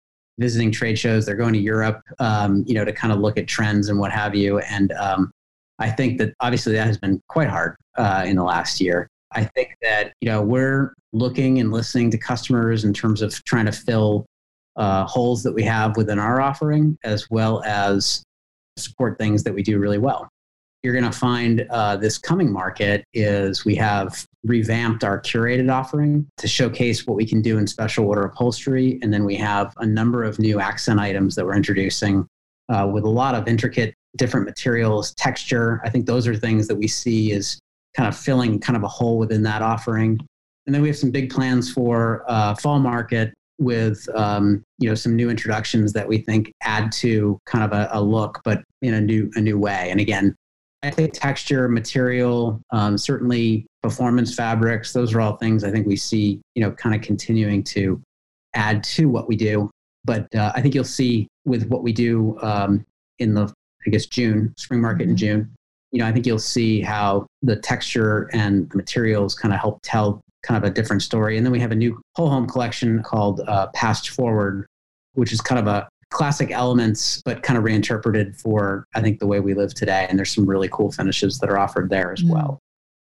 [0.43, 1.25] visiting trade shows.
[1.25, 4.13] They're going to Europe, um, you know, to kind of look at trends and what
[4.13, 4.59] have you.
[4.59, 5.33] And um,
[5.79, 9.09] I think that obviously that has been quite hard uh, in the last year.
[9.35, 13.67] I think that you know we're looking and listening to customers in terms of trying
[13.67, 14.27] to fill
[14.77, 18.23] uh, holes that we have within our offering, as well as
[18.77, 20.29] support things that we do really well
[20.83, 26.27] you're going to find uh, this coming market is we have revamped our curated offering
[26.39, 28.99] to showcase what we can do in special order upholstery.
[29.03, 32.27] And then we have a number of new accent items that we're introducing
[32.69, 35.81] uh, with a lot of intricate different materials, texture.
[35.85, 37.59] I think those are things that we see as
[37.97, 40.19] kind of filling kind of a hole within that offering.
[40.67, 44.95] And then we have some big plans for uh, fall market with um, you know
[44.95, 48.95] some new introductions that we think add to kind of a, a look, but in
[48.95, 49.89] a new a new way.
[49.91, 50.35] And again,
[50.83, 55.97] I think texture, material, um, certainly performance fabrics, those are all things I think we
[55.97, 58.01] see, you know, kind of continuing to
[58.55, 59.71] add to what we do.
[60.05, 62.85] But uh, I think you'll see with what we do um,
[63.21, 63.53] in the,
[63.87, 65.17] I guess, June, spring market in mm-hmm.
[65.17, 65.55] June,
[65.93, 69.79] you know, I think you'll see how the texture and the materials kind of help
[69.83, 71.37] tell kind of a different story.
[71.37, 74.67] And then we have a new whole home collection called uh, Past Forward,
[75.15, 79.27] which is kind of a classic elements, but kind of reinterpreted for, I think, the
[79.27, 80.07] way we live today.
[80.09, 82.31] And there's some really cool finishes that are offered there as mm.
[82.31, 82.59] well.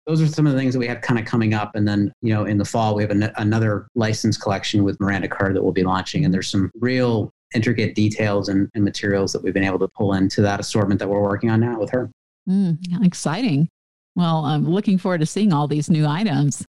[0.07, 1.75] Those are some of the things that we have kind of coming up.
[1.75, 5.29] And then, you know, in the fall, we have an, another license collection with Miranda
[5.29, 6.25] Kerr that we'll be launching.
[6.25, 10.13] And there's some real intricate details and, and materials that we've been able to pull
[10.13, 12.11] into that assortment that we're working on now with her.
[12.49, 13.69] Mm, exciting.
[14.17, 16.65] Well, I'm looking forward to seeing all these new items.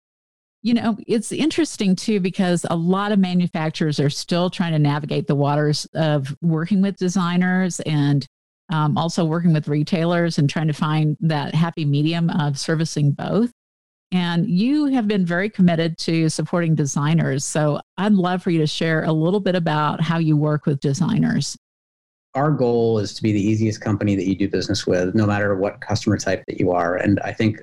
[0.63, 5.25] You know, it's interesting too because a lot of manufacturers are still trying to navigate
[5.25, 8.27] the waters of working with designers and
[8.71, 13.51] um, also working with retailers and trying to find that happy medium of servicing both.
[14.11, 17.45] And you have been very committed to supporting designers.
[17.45, 20.79] So I'd love for you to share a little bit about how you work with
[20.79, 21.57] designers.
[22.35, 25.55] Our goal is to be the easiest company that you do business with, no matter
[25.55, 26.97] what customer type that you are.
[26.97, 27.61] And I think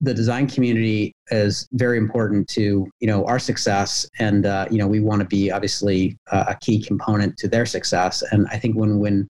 [0.00, 4.08] the design community is very important to you know our success.
[4.18, 7.66] And uh, you know we want to be obviously uh, a key component to their
[7.66, 8.22] success.
[8.30, 9.28] And i think when when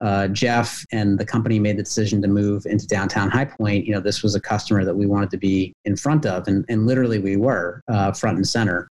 [0.00, 3.92] uh, jeff and the company made the decision to move into downtown high point you
[3.92, 6.46] know this was a customer that we wanted to be in front of.
[6.48, 8.88] And, and literally we were uh, front and center.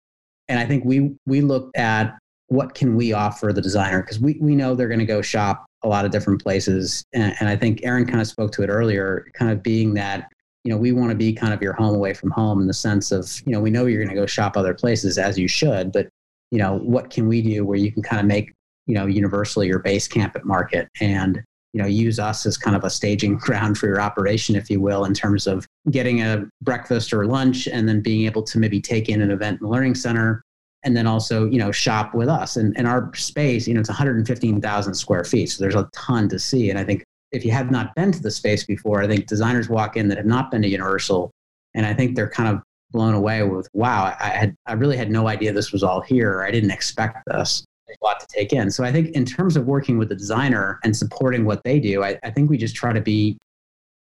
[0.48, 4.02] And i think we we looked at what can we offer the designer?
[4.02, 7.05] Because we, we know they're going to go shop a lot of different places.
[7.12, 10.29] And, and i think Erin kind of spoke to it earlier kind of being that
[10.66, 12.74] you know, we want to be kind of your home away from home in the
[12.74, 15.46] sense of, you know, we know you're going to go shop other places as you
[15.46, 16.09] should, but,
[16.50, 18.52] you know, what can we do where you can kind of make,
[18.87, 21.40] you know, universally your base camp at market and,
[21.72, 24.81] you know, use us as kind of a staging ground for your operation, if you
[24.81, 28.81] will, in terms of getting a breakfast or lunch and then being able to maybe
[28.81, 30.42] take in an event and learning center
[30.83, 32.57] and then also, you know, shop with us.
[32.57, 35.46] And, and our space, you know, it's 115,000 square feet.
[35.46, 36.70] So there's a ton to see.
[36.70, 39.68] And I think if you have not been to the space before, I think designers
[39.68, 41.30] walk in that have not been to Universal,
[41.74, 45.10] and I think they're kind of blown away with, wow, I had I really had
[45.10, 46.42] no idea this was all here.
[46.42, 47.64] I didn't expect this.
[47.88, 48.70] a lot to take in.
[48.70, 52.02] So I think in terms of working with the designer and supporting what they do,
[52.04, 53.36] I, I think we just try to be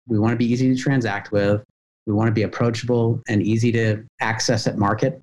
[0.07, 1.63] we want to be easy to transact with.
[2.05, 5.21] We want to be approachable and easy to access at market.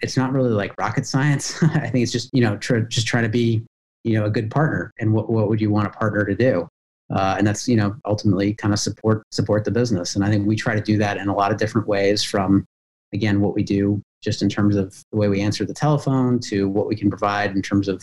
[0.00, 1.62] It's not really like rocket science.
[1.62, 3.64] I think it's just, you know, tr- just trying to be,
[4.04, 4.92] you know, a good partner.
[4.98, 6.68] And what, what would you want a partner to do?
[7.14, 10.44] Uh, and that's you know ultimately kind of support support the business and i think
[10.44, 12.64] we try to do that in a lot of different ways from
[13.12, 16.68] again what we do just in terms of the way we answer the telephone to
[16.68, 18.02] what we can provide in terms of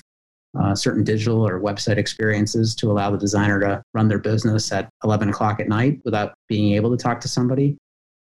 [0.58, 4.88] uh, certain digital or website experiences to allow the designer to run their business at
[5.04, 7.76] 11 o'clock at night without being able to talk to somebody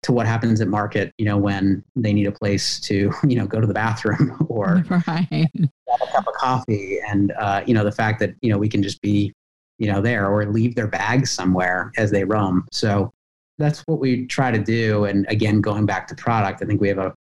[0.02, 3.46] to what happens at market you know when they need a place to you know
[3.46, 5.26] go to the bathroom or right.
[5.30, 8.68] have a cup of coffee and uh, you know the fact that you know we
[8.68, 9.32] can just be
[9.78, 12.66] you know, there or leave their bags somewhere as they roam.
[12.72, 13.12] So
[13.58, 15.04] that's what we try to do.
[15.04, 17.14] And again, going back to product, I think we have a,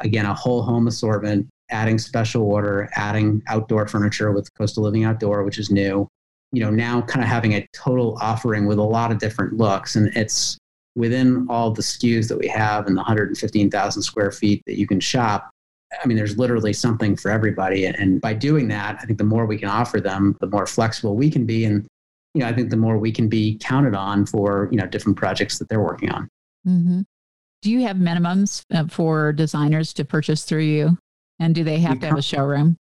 [0.00, 5.44] again, a whole home assortment, adding special order, adding outdoor furniture with Coastal Living Outdoor,
[5.44, 6.08] which is new.
[6.52, 9.96] You know, now kind of having a total offering with a lot of different looks.
[9.96, 10.58] And it's
[10.94, 15.00] within all the SKUs that we have and the 115,000 square feet that you can
[15.00, 15.50] shop.
[16.02, 17.86] I mean, there's literally something for everybody.
[17.86, 21.16] And by doing that, I think the more we can offer them, the more flexible
[21.16, 21.64] we can be.
[21.64, 21.86] And,
[22.34, 25.18] you know, I think the more we can be counted on for, you know, different
[25.18, 26.28] projects that they're working on.
[26.66, 27.00] Mm-hmm.
[27.60, 30.98] Do you have minimums uh, for designers to purchase through you?
[31.38, 32.76] And do they have we to have a showroom?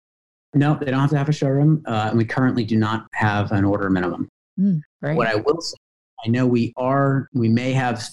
[0.53, 1.83] No, they don't have to have a showroom.
[1.85, 4.27] Uh, and we currently do not have an order minimum.
[4.59, 5.77] Mm, what I will say,
[6.25, 8.03] I know we are, we may have,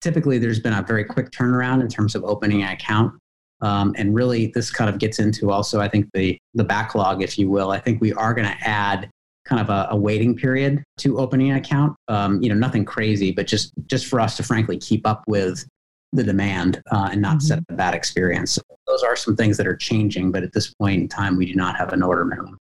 [0.00, 3.14] typically there's been a very quick turnaround in terms of opening an account.
[3.62, 7.38] Um, and really, this kind of gets into also, I think, the, the backlog, if
[7.38, 7.70] you will.
[7.70, 9.08] I think we are going to add
[9.44, 11.96] kind of a, a, waiting period to opening an account.
[12.08, 15.64] Um, you know, nothing crazy, but just just for us to frankly keep up with
[16.12, 17.46] the demand uh, and not mm-hmm.
[17.46, 18.52] set a bad experience.
[18.52, 21.46] So those are some things that are changing, but at this point in time, we
[21.46, 22.58] do not have an order minimum.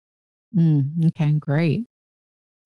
[0.55, 1.85] Mm, okay, great.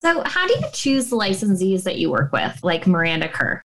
[0.02, 3.62] So, how do you choose the licensees that you work with, like Miranda Kerr?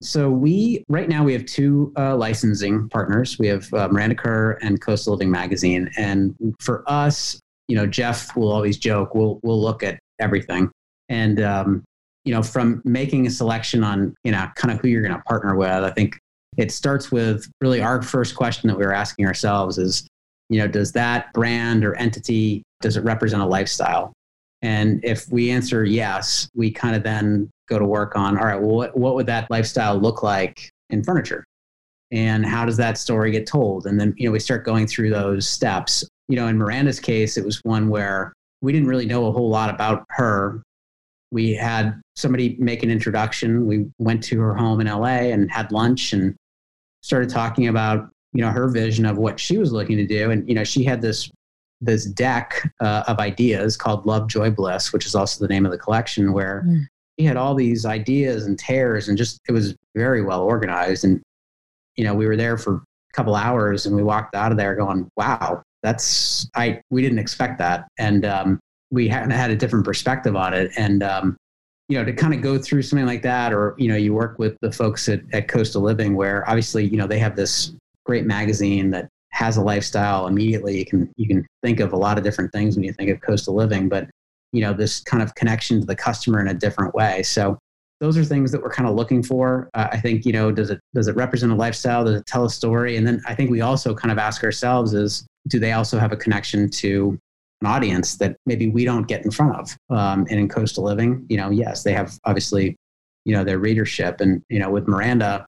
[0.00, 3.38] So we right now we have two uh, licensing partners.
[3.38, 8.36] We have uh, Miranda Kerr and Coastal Living Magazine, and for us, you know, Jeff
[8.36, 10.70] will always joke, we'll we'll look at everything,
[11.08, 11.84] and um,
[12.24, 15.22] you know, from making a selection on you know kind of who you're going to
[15.22, 16.16] partner with, I think
[16.56, 20.06] it starts with really our first question that we were asking ourselves is,
[20.48, 24.12] you know, does that brand or entity does it represent a lifestyle?
[24.62, 28.60] And if we answer yes, we kind of then go to work on all right,
[28.60, 31.44] well, what, what would that lifestyle look like in furniture?
[32.10, 33.86] And how does that story get told?
[33.86, 36.04] And then, you know, we start going through those steps.
[36.28, 39.48] You know, in Miranda's case, it was one where we didn't really know a whole
[39.48, 40.62] lot about her.
[41.30, 43.66] we had somebody make an introduction.
[43.66, 46.34] We went to her home in LA and had lunch and
[47.02, 50.30] started talking about you know her vision of what she was looking to do.
[50.30, 51.30] And you know she had this
[51.80, 55.72] this deck uh, of ideas called Love Joy Bliss, which is also the name of
[55.72, 56.84] the collection, where mm.
[57.18, 61.04] He had all these ideas and tears and just it was very well organized.
[61.04, 61.20] And
[61.96, 64.74] you know we were there for a couple hours and we walked out of there
[64.74, 67.86] going, wow, that's I we didn't expect that.
[67.98, 68.58] And um,
[68.90, 70.70] we hadn't had a different perspective on it.
[70.76, 71.36] And, um,
[71.88, 74.38] you know, to kind of go through something like that, or, you know, you work
[74.38, 77.72] with the folks at, at Coastal Living where obviously, you know, they have this
[78.04, 80.78] great magazine that has a lifestyle immediately.
[80.78, 83.20] You can, you can think of a lot of different things when you think of
[83.20, 84.08] Coastal Living, but,
[84.52, 87.22] you know, this kind of connection to the customer in a different way.
[87.22, 87.58] So
[88.00, 89.68] those are things that we're kind of looking for.
[89.74, 92.04] Uh, I think, you know, does it, does it represent a lifestyle?
[92.04, 92.96] Does it tell a story?
[92.96, 96.12] And then I think we also kind of ask ourselves is, do they also have
[96.12, 97.18] a connection to
[97.60, 99.76] an audience that maybe we don't get in front of.
[99.90, 102.76] Um, and in coastal living, you know, yes, they have obviously,
[103.24, 104.20] you know, their readership.
[104.20, 105.44] And, you know, with Miranda,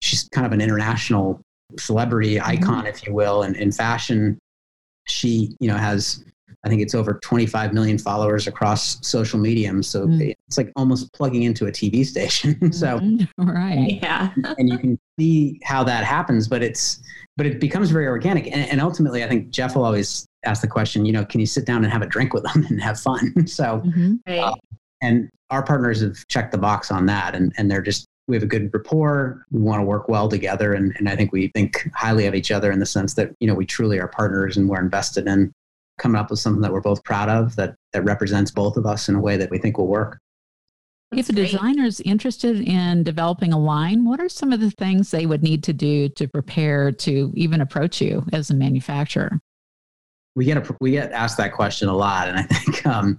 [0.00, 1.40] she's kind of an international
[1.78, 2.48] celebrity mm-hmm.
[2.48, 3.42] icon, if you will.
[3.42, 4.38] And in fashion,
[5.08, 6.24] she, you know, has,
[6.64, 9.88] I think it's over 25 million followers across social mediums.
[9.88, 10.30] So mm-hmm.
[10.46, 12.72] it's like almost plugging into a TV station.
[12.72, 13.50] so, mm-hmm.
[13.50, 13.98] right.
[14.00, 14.30] Yeah.
[14.58, 17.02] and you can see how that happens, but it's,
[17.36, 18.46] but it becomes very organic.
[18.46, 21.46] And, and ultimately, I think Jeff will always ask the question, you know, can you
[21.46, 23.46] sit down and have a drink with them and have fun?
[23.46, 24.14] so, mm-hmm.
[24.26, 24.54] uh,
[25.02, 28.42] and our partners have checked the box on that, and and they're just we have
[28.42, 29.44] a good rapport.
[29.50, 32.50] We want to work well together, and and I think we think highly of each
[32.50, 35.52] other in the sense that you know we truly are partners and we're invested in
[36.02, 39.08] coming up with something that we're both proud of that that represents both of us
[39.08, 40.18] in a way that we think will work.
[41.14, 45.10] If a designer is interested in developing a line, what are some of the things
[45.10, 49.38] they would need to do to prepare to even approach you as a manufacturer?
[50.34, 53.18] we get a, we get asked that question a lot, and I think um,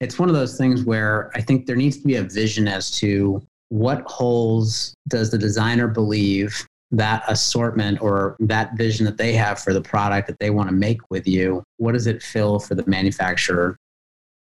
[0.00, 2.90] it's one of those things where I think there needs to be a vision as
[2.98, 9.58] to what holes does the designer believe that assortment or that vision that they have
[9.58, 12.74] for the product that they want to make with you what does it fill for
[12.74, 13.76] the manufacturer?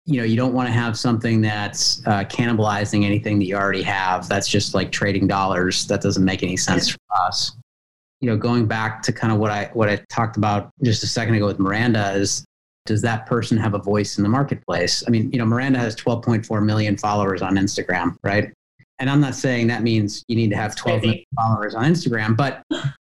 [0.06, 3.84] You know you don't want to have something that's uh, cannibalizing anything that you already
[3.84, 4.30] have.
[4.30, 5.86] That's just like trading dollars.
[5.88, 7.52] That doesn't make any sense for us.
[8.22, 11.08] You know, going back to kind of what I what I talked about just a
[11.08, 12.46] second ago with Miranda is
[12.86, 15.04] does that person have a voice in the marketplace?
[15.06, 18.54] I mean, you know, Miranda has 12.4 million followers on Instagram, right?
[19.00, 22.36] And I'm not saying that means you need to have 12 million followers on Instagram,
[22.36, 22.64] but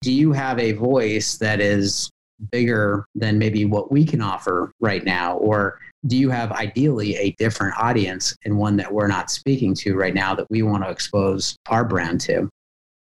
[0.02, 2.10] do you have a voice that is
[2.52, 5.38] bigger than maybe what we can offer right now?
[5.38, 9.96] Or do you have ideally a different audience and one that we're not speaking to
[9.96, 12.50] right now that we want to expose our brand to?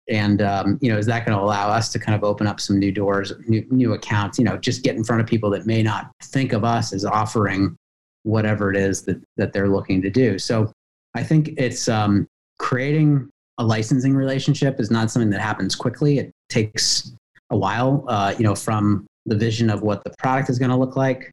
[0.09, 2.61] and um, you know is that going to allow us to kind of open up
[2.61, 5.67] some new doors new, new accounts you know just get in front of people that
[5.67, 7.77] may not think of us as offering
[8.25, 10.73] whatever it is that, that they're looking to do so
[11.15, 12.27] i think it's um,
[12.59, 17.13] creating a licensing relationship is not something that happens quickly it takes
[17.51, 20.77] a while uh, you know from the vision of what the product is going to
[20.77, 21.31] look like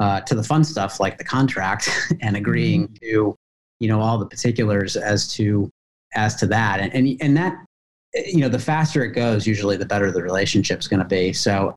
[0.00, 2.94] uh, to the fun stuff like the contract and agreeing mm-hmm.
[3.02, 3.34] to
[3.80, 5.68] you know all the particulars as to
[6.14, 7.54] as to that and and, and that
[8.14, 11.32] you know, the faster it goes, usually the better the relationship's going to be.
[11.32, 11.74] So,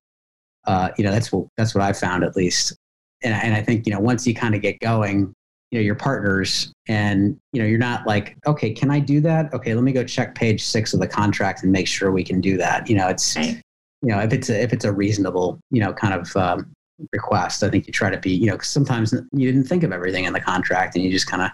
[0.65, 2.75] uh, you know, that's what that's what I found at least.
[3.23, 5.34] And and I think you know once you kind of get going,
[5.71, 9.54] you know, your partners, and you know, you're not like, okay, can I do that?
[9.54, 12.39] Okay, let me go check page six of the contract and make sure we can
[12.41, 12.89] do that.
[12.89, 13.62] You know, it's right.
[14.01, 16.71] you know if it's a, if it's a reasonable you know kind of um,
[17.12, 19.91] request, I think you try to be you know cause sometimes you didn't think of
[19.91, 21.51] everything in the contract and you just kind of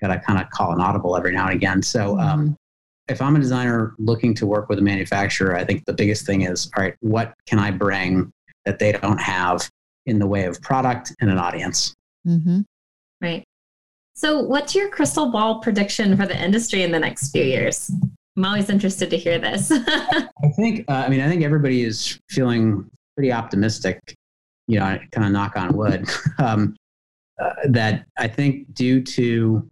[0.00, 1.82] got to kind of call an audible every now and again.
[1.82, 2.18] So.
[2.18, 2.52] Um, mm-hmm
[3.10, 6.42] if I'm a designer looking to work with a manufacturer, I think the biggest thing
[6.42, 8.32] is all right, what can I bring
[8.64, 9.68] that they don't have
[10.06, 11.92] in the way of product and an audience?
[12.26, 12.60] Mm-hmm.
[13.20, 13.44] Right.
[14.14, 17.90] So, what's your crystal ball prediction for the industry in the next few years?
[18.36, 19.70] I'm always interested to hear this.
[19.74, 24.00] I think, uh, I mean, I think everybody is feeling pretty optimistic,
[24.66, 26.74] you know, kind of knock on wood, um,
[27.40, 29.68] uh, that I think due to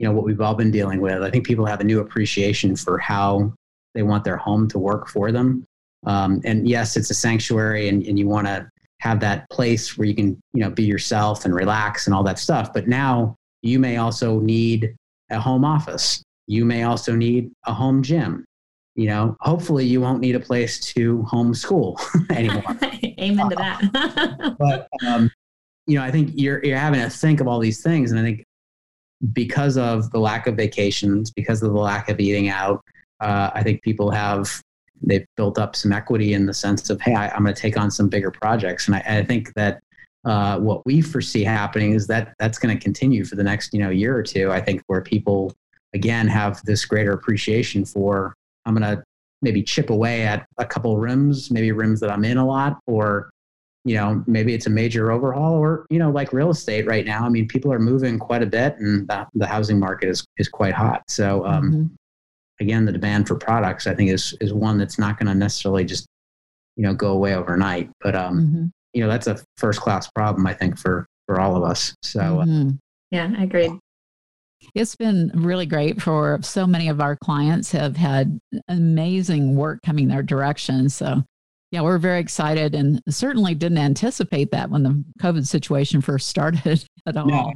[0.00, 1.22] you know what we've all been dealing with.
[1.22, 3.52] I think people have a new appreciation for how
[3.94, 5.66] they want their home to work for them.
[6.06, 8.68] Um, and yes, it's a sanctuary, and, and you want to
[9.00, 12.38] have that place where you can you know be yourself and relax and all that
[12.38, 12.72] stuff.
[12.72, 14.94] But now you may also need
[15.30, 16.22] a home office.
[16.46, 18.44] You may also need a home gym.
[18.96, 21.98] You know, hopefully you won't need a place to homeschool
[22.30, 22.62] anymore.
[23.20, 24.56] Amen to that.
[24.58, 25.30] but um,
[25.86, 28.22] you know, I think you're you're having to think of all these things, and I
[28.22, 28.44] think
[29.32, 32.82] because of the lack of vacations, because of the lack of eating out,
[33.20, 34.50] uh, I think people have
[35.02, 37.76] they've built up some equity in the sense of hey, I, am going to take
[37.76, 39.80] on some bigger projects, and I, I, think that
[40.24, 43.80] uh, what we foresee happening is that that's going to continue for the next you
[43.80, 44.50] know year or two.
[44.50, 45.54] I think where people
[45.94, 48.34] again have this greater appreciation for
[48.66, 49.02] I'm going to
[49.42, 53.30] maybe chip away at a couple rims, maybe rims that I'm in a lot, or
[53.84, 57.24] you know maybe it's a major overhaul, or you know like real estate right now.
[57.24, 60.48] I mean, people are moving quite a bit, and the, the housing market is is
[60.48, 61.02] quite hot.
[61.08, 61.94] So um, mm-hmm.
[62.60, 65.84] Again, the demand for products I think is is one that's not going to necessarily
[65.84, 66.06] just
[66.76, 68.64] you know go away overnight, but um, mm-hmm.
[68.92, 71.94] you know that's a first class problem I think for for all of us.
[72.02, 72.70] So uh, mm-hmm.
[73.10, 73.70] yeah, I agree.
[74.74, 78.38] It's been really great for so many of our clients have had
[78.68, 80.90] amazing work coming their direction.
[80.90, 81.24] So
[81.70, 86.84] yeah, we're very excited and certainly didn't anticipate that when the COVID situation first started
[87.06, 87.26] at all.
[87.26, 87.52] No,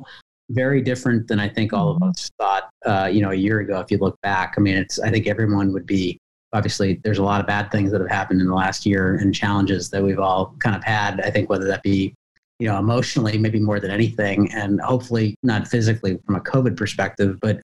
[0.51, 2.11] very different than I think all of mm-hmm.
[2.11, 3.81] us thought, uh, you know, a year ago.
[3.81, 6.19] If you look back, I mean, it's, I think everyone would be,
[6.53, 9.35] obviously there's a lot of bad things that have happened in the last year and
[9.35, 11.21] challenges that we've all kind of had.
[11.21, 12.15] I think whether that be
[12.59, 17.39] you know, emotionally, maybe more than anything, and hopefully not physically from a COVID perspective.
[17.41, 17.61] But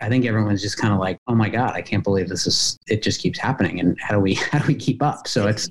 [0.00, 2.76] I think everyone's just kind of like, oh my God, I can't believe this is,
[2.86, 3.80] it just keeps happening.
[3.80, 5.26] And how do we, how do we keep up?
[5.26, 5.70] So it's,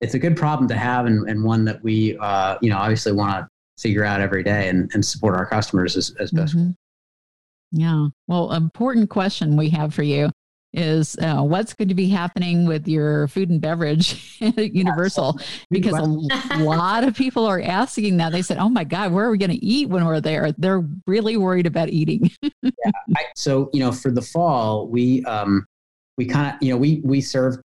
[0.00, 3.12] it's a good problem to have and, and one that we, uh, you know, obviously
[3.12, 6.56] want to figure out every day and, and support our customers as, as best.
[6.56, 6.70] Mm-hmm.
[7.72, 8.08] Yeah.
[8.26, 10.30] Well, important question we have for you
[10.72, 15.94] is uh, what's going to be happening with your food and beverage at Universal because
[15.94, 18.32] a lot of people are asking that.
[18.32, 20.84] They said, "Oh my God, where are we going to eat when we're there?" They're
[21.06, 22.30] really worried about eating.
[22.42, 22.70] yeah.
[23.16, 25.64] I, so you know, for the fall, we um,
[26.16, 27.60] we kind of you know we we served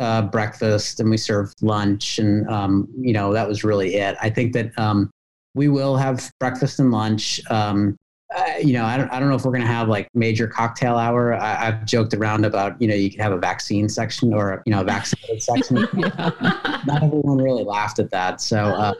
[0.00, 4.16] uh, breakfast and we served lunch, and um, you know that was really it.
[4.20, 5.10] I think that um,
[5.54, 7.40] we will have breakfast and lunch.
[7.50, 7.98] Um,
[8.34, 10.48] uh, you know, I don't, I don't know if we're going to have like major
[10.48, 11.34] cocktail hour.
[11.34, 14.72] I, have joked around about, you know, you could have a vaccine section or, you
[14.72, 15.86] know, a vaccinated section.
[15.94, 18.40] Not everyone really laughed at that.
[18.40, 18.94] So uh,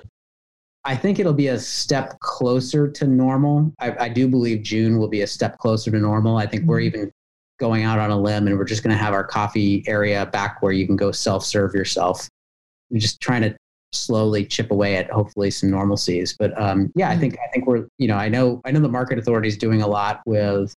[0.84, 3.72] I think it'll be a step closer to normal.
[3.80, 6.36] I, I, do believe June will be a step closer to normal.
[6.36, 6.70] I think mm-hmm.
[6.70, 7.12] we're even
[7.58, 10.62] going out on a limb and we're just going to have our coffee area back
[10.62, 12.28] where you can go self serve yourself.
[12.90, 13.56] We're just trying to
[13.94, 16.34] slowly chip away at hopefully some normalcies.
[16.38, 17.20] But um, yeah, I mm-hmm.
[17.20, 19.82] think I think we're you know I know I know the market authority is doing
[19.82, 20.74] a lot with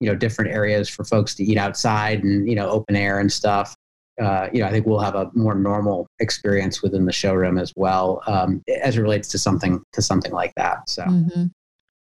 [0.00, 3.32] you know different areas for folks to eat outside and you know open air and
[3.32, 3.74] stuff.
[4.20, 7.74] Uh, you know, I think we'll have a more normal experience within the showroom as
[7.76, 10.88] well, um, as it relates to something to something like that.
[10.88, 11.44] So, mm-hmm.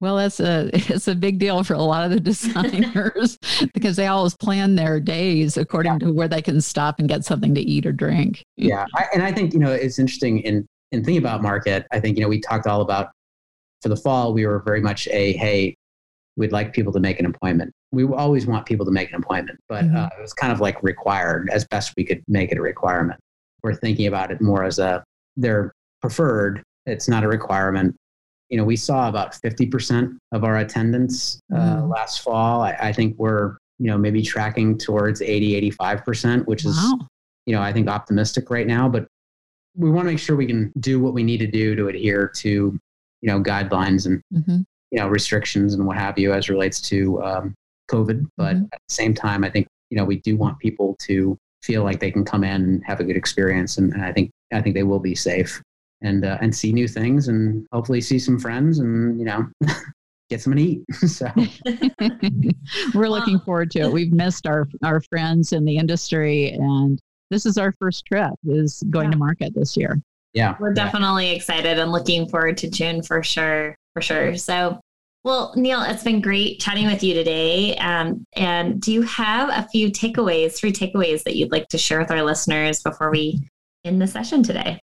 [0.03, 3.39] Well, it's a it's a big deal for a lot of the designers
[3.73, 5.99] because they always plan their days according yeah.
[6.01, 8.43] to where they can stop and get something to eat or drink.
[8.57, 11.87] Yeah, I, and I think you know it's interesting in in thinking about market.
[11.93, 13.11] I think you know we talked all about
[13.81, 14.35] for the fall.
[14.35, 15.77] We were very much a hey,
[16.37, 17.73] we'd like people to make an appointment.
[17.93, 19.97] We always want people to make an appointment, but mm-hmm.
[19.97, 23.21] uh, it was kind of like required as best we could make it a requirement.
[23.63, 25.05] We're thinking about it more as a
[25.37, 26.65] they're preferred.
[26.87, 27.95] It's not a requirement
[28.53, 31.89] you know, we saw about 50% of our attendance uh, mm.
[31.89, 32.61] last fall.
[32.61, 36.79] I, I, think we're, you know, maybe tracking towards 80, 85%, which is,
[37.47, 38.91] you know, I think optimistic right now.
[38.91, 39.07] But
[39.75, 42.31] we want to make sure we can do what we need to do to adhere
[42.41, 42.79] to, you
[43.23, 44.59] know, guidelines and, mm-hmm.
[44.91, 47.55] you know, restrictions and what have you as relates to um,
[47.91, 48.27] COVID.
[48.37, 48.65] But mm-hmm.
[48.71, 52.01] at the same time, I think, you know, we do want people to feel like
[52.01, 53.79] they can come in and have a good experience.
[53.79, 55.63] And, and I think, I think they will be safe
[56.03, 59.47] and uh, and see new things and hopefully see some friends and you know
[60.33, 60.83] get some to eat.
[61.07, 61.31] so
[62.95, 63.93] we're looking forward to it.
[63.93, 66.99] We've missed our our friends in the industry, and
[67.31, 68.33] this is our first trip.
[68.47, 69.13] Is going yeah.
[69.13, 70.01] to market this year.
[70.35, 71.37] Yeah, we're definitely yeah.
[71.37, 73.77] excited and looking forward to June for sure.
[73.95, 74.37] For sure.
[74.37, 74.81] So.
[75.25, 77.77] Well, Neil, it's been great chatting with you today.
[77.77, 82.01] Um, and do you have a few takeaways, three takeaways that you'd like to share
[82.01, 83.39] with our listeners before we
[83.85, 84.81] end the session today?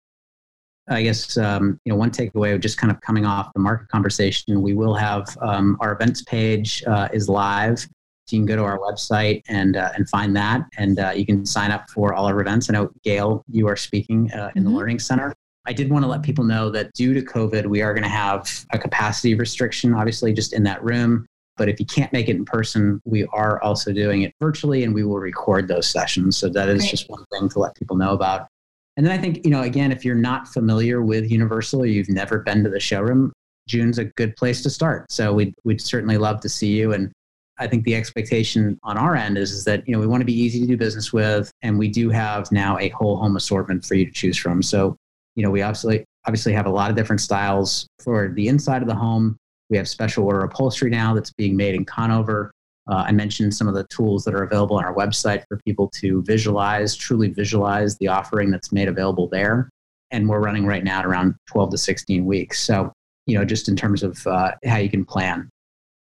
[0.93, 4.61] I guess um, you know one takeaway, just kind of coming off the market conversation,
[4.63, 7.79] we will have um, our events page uh, is live.
[8.27, 11.27] So you can go to our website and uh, and find that, and uh, you
[11.27, 12.71] can sign up for all our events.
[12.71, 14.73] I know Gail, you are speaking uh, in mm-hmm.
[14.73, 15.35] the Learning Center.
[15.67, 18.09] I did want to let people know that due to COVID, we are going to
[18.09, 21.27] have a capacity restriction, obviously, just in that room.
[21.57, 24.95] But if you can't make it in person, we are also doing it virtually, and
[24.95, 26.37] we will record those sessions.
[26.37, 26.91] So that is Great.
[26.91, 28.49] just one thing to let people know about.
[28.97, 32.11] And then I think, you know, again, if you're not familiar with Universal or you've
[32.11, 33.33] never been to the showroom,
[33.69, 35.11] June's a good place to start.
[35.11, 36.93] So we'd, we'd certainly love to see you.
[36.93, 37.11] And
[37.59, 40.27] I think the expectation on our end is, is that, you know, we want to
[40.27, 41.51] be easy to do business with.
[41.63, 44.63] And we do have now a whole home assortment for you to choose from.
[44.63, 44.97] So,
[45.37, 48.89] you know, we obviously, obviously have a lot of different styles for the inside of
[48.89, 49.37] the home.
[49.71, 52.51] We have special order upholstery now that's being made in Conover.
[52.89, 55.89] Uh, I mentioned some of the tools that are available on our website for people
[56.01, 59.69] to visualize, truly visualize the offering that's made available there.
[60.11, 62.61] and we're running right now at around 12 to 16 weeks.
[62.61, 62.93] So,
[63.27, 65.49] you know, just in terms of uh, how you can plan.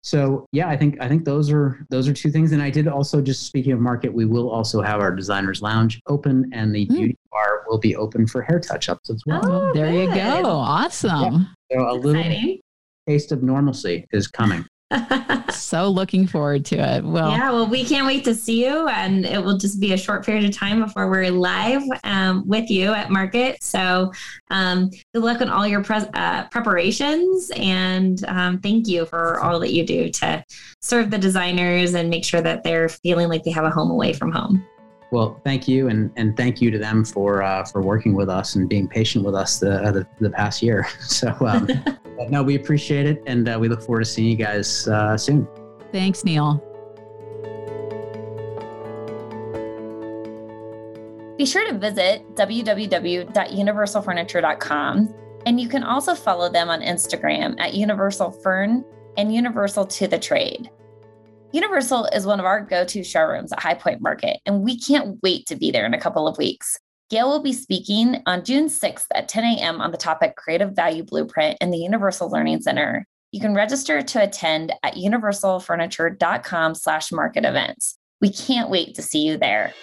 [0.03, 2.53] So yeah, I think I think those are those are two things.
[2.53, 6.01] And I did also just speaking of market, we will also have our designers lounge
[6.07, 6.97] open, and the mm.
[6.97, 9.43] beauty bar will be open for hair touch ups as well.
[9.45, 10.09] Oh, there good.
[10.09, 10.49] you go!
[10.49, 11.49] Awesome.
[11.71, 11.79] Yeah.
[11.79, 12.57] So a little
[13.07, 14.65] taste of normalcy is coming.
[15.53, 17.05] So looking forward to it.
[17.05, 19.97] Well, yeah, well, we can't wait to see you, and it will just be a
[19.97, 23.63] short period of time before we're live um, with you at Market.
[23.63, 24.13] So,
[24.51, 29.61] um, good luck on all your pre- uh, preparations, and um, thank you for all
[29.61, 30.45] that you do to
[30.81, 34.13] serve the designers and make sure that they're feeling like they have a home away
[34.13, 34.67] from home.
[35.11, 38.55] Well, thank you, and and thank you to them for uh, for working with us
[38.55, 40.87] and being patient with us the uh, the, the, past year.
[41.01, 41.69] So, um,
[42.29, 45.49] no, we appreciate it, and uh, we look forward to seeing you guys uh, soon.
[45.91, 46.63] Thanks, Neil.
[51.37, 55.15] Be sure to visit www.universalfurniture.com,
[55.47, 58.85] and you can also follow them on Instagram at Universal Fern
[59.17, 60.71] and Universal to the Trade.
[61.53, 65.19] Universal is one of our go to showrooms at High Point Market, and we can't
[65.23, 66.79] wait to be there in a couple of weeks.
[67.09, 69.81] Gail will be speaking on June 6th at 10 a.m.
[69.81, 73.05] on the topic Creative Value Blueprint in the Universal Learning Center.
[73.33, 77.99] You can register to attend at universalfurniture.com slash market events.
[78.21, 79.75] We can't wait to see you there.